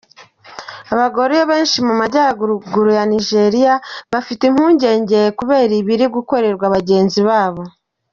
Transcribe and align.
Abagore 0.93 1.35
benshi 1.49 1.77
mu 1.87 1.93
majyaruguru 2.01 2.89
ya 2.97 3.03
Nigeria 3.11 3.73
bafite 4.13 4.41
impungenge 4.45 5.19
kubera 5.39 5.71
ibiri 5.81 6.05
gukorerwa 6.15 6.65
bagenzi 6.75 7.19
babo. 7.29 7.63